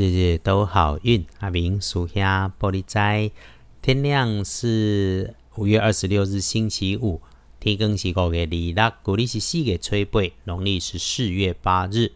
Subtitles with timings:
[0.00, 1.26] 日日都好运。
[1.40, 3.30] 阿明属下玻璃斋，
[3.82, 7.20] 天亮是五月二十六日星期五，
[7.58, 12.12] 天更是五月二六，古历是四月初八，农历是四月八日。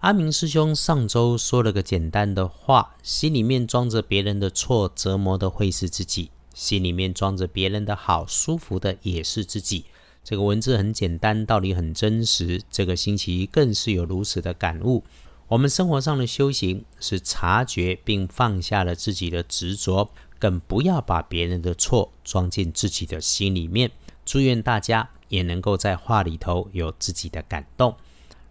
[0.00, 9.84] 阿明师兄上周说了个简单的话：心里面装着别人的错，折磨的会是自己；心里面装着别人的好，舒服的也是自己。
[10.24, 12.60] 这个文字很简单，道理很真实。
[12.72, 15.04] 这个星期更是有如此的感悟。
[15.50, 20.08] 我们生活上的修行是察觉并放下了自己的执着，
[20.38, 23.90] 更不要把别人的错装进自己的心里面。
[24.24, 27.96] 祝愿大家也能够在话里头有自己的感动。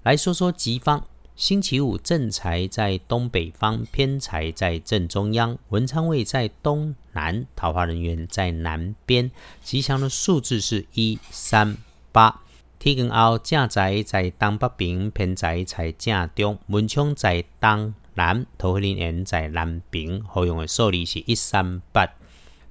[0.04, 1.08] 来说说吉方，
[1.38, 9.32] 星期五正财在东北方，偏财在正中央，文昌位在东南，桃花人员在南边。
[9.64, 11.78] 吉祥的数字是一三
[12.12, 12.42] 八。
[12.80, 20.24] 天光后，正在在东北边，偏在在正中，文昌在东南，桃花林缘在南边。
[20.24, 22.08] 好用的数字是一三八。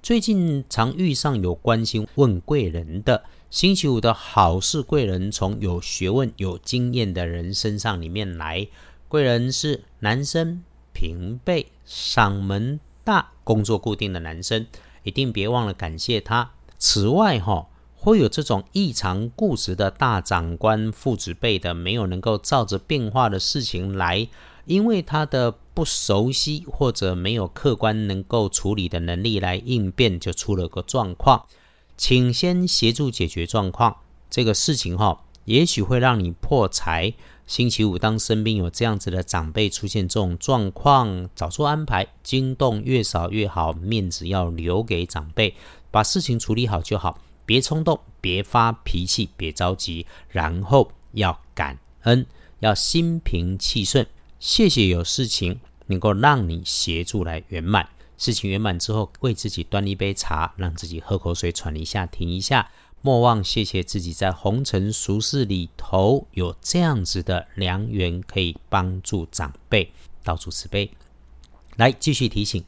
[0.03, 8.67] 最近常遇上有关心问贵人的，星期五的好事贵人从有学问、有经验的人身上里面来。
[9.09, 14.67] 贵人是男生，平辈，嗓门大，工作固定的男生，
[15.03, 16.53] 一定别忘了感谢他。
[16.79, 17.69] 此外，哈。
[18.01, 24.29] 会有这种异常固执的大长官、父子辈的，没有能够照着变化的事情来，
[24.67, 31.45] 因为他的不熟悉或者没有客观能够处理的能力来应变，就出了个状况。
[31.97, 33.97] 请先协助解决状况，
[34.31, 37.13] 这个事情哈，也许会让你破财。
[37.49, 45.57] 星期五当身边有这样子的长辈出现这种状况，早做安排，惊动越少越好，面子要留给长辈，
[45.91, 47.19] 把事情处理好就好。
[47.49, 52.27] 别冲动，别发脾气，别着急，然后要感恩，
[52.61, 54.07] 要心平气顺。
[54.39, 57.89] 谢谢有事情能够让你协助来圆满。
[58.19, 62.71] 事情圆满之后，为自己端一杯茶，让自己喝口水，喘一下，停一下。
[63.01, 69.91] 莫忘谢谢自己在红尘俗世里头有这样子的良缘，可以帮助长辈，
[70.23, 70.91] 到处慈悲。
[71.77, 72.63] 来，继续提醒。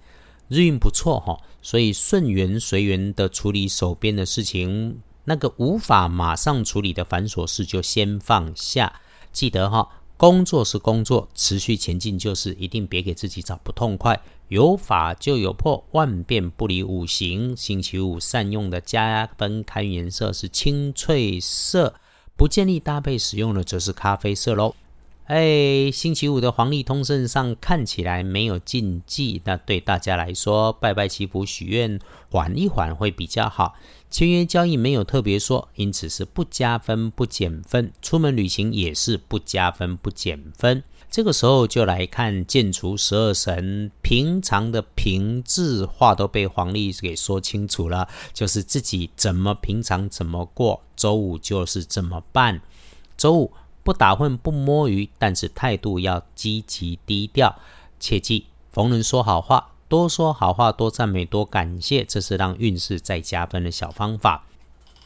[0.50, 9.00] 日运不错哈，所以顺缘随缘的处理手边的事情，那个无法马上处理的繁琐事就先放下。
[9.30, 14.20] 记得哈，工作是工作，持续前进就是，一定别给自己找不痛快。
[14.48, 17.56] 有法就有破，万变不离五行。
[17.56, 21.94] 星期五善用的加分看颜色是青翠色，
[22.36, 24.74] 不建议搭配使用的则是咖啡色喽。
[25.30, 32.00] 哎，星期五的黄历通胜上看起来没有禁忌，那对大家来说，拜拜祈福许愿，
[32.32, 33.76] 缓一缓会比较好。
[34.10, 37.92] 签约交易没有特别说，因此是不加分不减分。
[38.02, 40.82] 出门旅行也是不加分不减分。
[41.08, 52.60] 这个时候就来看建除十二神，平常的平字话都被黄历给说清楚了，就是自己怎么平常怎么过，周五就是怎么办。
[53.16, 53.52] 周五。
[53.90, 57.56] 不打混不摸鱼，但是态度要积极低调。
[57.98, 64.44] 切记，逢人说好话，多说好话，多赞美，多感谢，这是让运势再加分的小方法。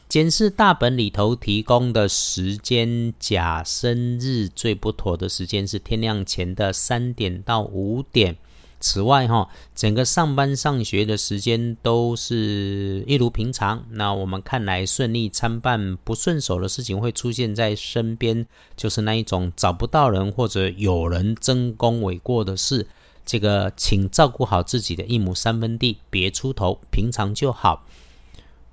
[0.07, 8.37] 检视大本里头提供的时间，甲生日最不妥的时间是天亮前的三点到五点。
[8.85, 13.83] 此外，哈，整个上班上学的时间都是一如平常。
[13.93, 18.45] 那我们看来顺利参半，不顺手的事情会出现在身边，
[18.77, 22.87] 就是那一种找不到人或者有人争功诿过的事。
[23.25, 27.87] 这个，请照顾好自己的一亩三分地，别出头，平常就好。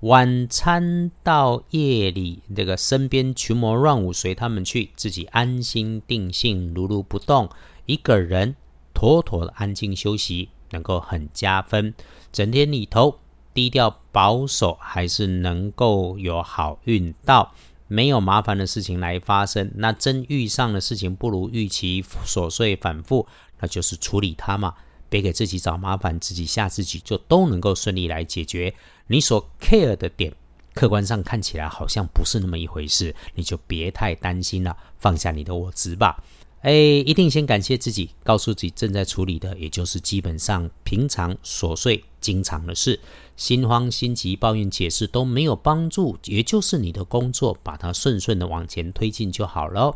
[0.01, 7.49] 晚餐到夜里，这个身边群魔乱舞，随他们去，自己安心定性，如如不动，
[7.85, 8.57] 一个人。
[9.01, 11.91] 妥妥的安静休息，能够很加分。
[12.31, 13.17] 整天里头
[13.51, 17.51] 低调保守，还是能够有好运到，
[17.87, 19.71] 没有麻烦的事情来发生。
[19.73, 23.27] 那真遇上的事情不如预期，琐碎反复，
[23.59, 24.75] 那就是处理它嘛，
[25.09, 28.71] 别给自己找麻烦，自己吓自己，就都能够顺利来解决。
[29.07, 30.31] 你所 care 的点，
[30.75, 36.23] 客观上看起来好像不是那么一回事，你就别太担心了，放下你的我执吧。
[36.61, 42.99] 哎，一定先感谢自己，告诉自己正在处理的，也就是基本上平常琐碎、经常的事，
[43.35, 49.95] 心慌心急、抱怨解释都没有帮助，也就是你的工作，把它顺顺的往前推进就好了。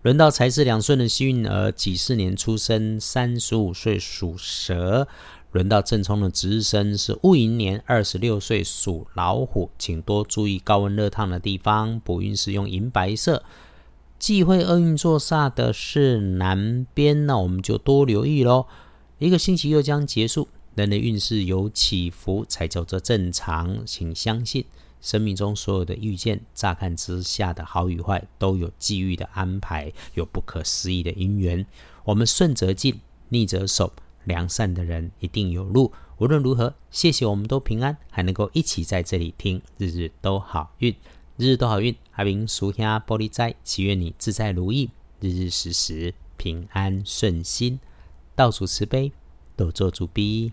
[0.00, 5.06] 轮到财势两顺的幸运儿，几四年出生，三十五岁属蛇。
[5.52, 13.44] 轮到正冲的值日生是戊寅年，二十六岁属老虎，请多注意高温热烫的地方，补运时用银白色。
[14.24, 18.66] 忌讳厄运坐煞的是南边，那我们就多留意喽。
[19.18, 24.64] 一个星期又将结束，人的运势有起伏才叫做正常，请相信。
[25.02, 31.66] 生命中所有的遇见，乍看之下的好与坏，都有际遇的安排，有不可思议的因缘。
[32.04, 32.98] 我们顺则进，
[33.28, 33.92] 逆则守，
[34.24, 35.92] 良善的人一定有路。
[36.16, 40.96] 无论如何，谢谢我们都平安，还能够一起在这里听，日日都好运，
[41.36, 41.94] 日日都好运。
[42.12, 44.90] 阿明属下玻璃斋，祈愿你自在如意，
[45.20, 47.80] 日日时时平安顺心，
[48.36, 49.12] 道主慈悲，
[49.56, 50.52] 多做主逼。